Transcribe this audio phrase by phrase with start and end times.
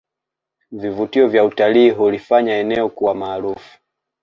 [0.71, 3.79] Vivutio vya utalii hulifanya eneo kuwa maarufu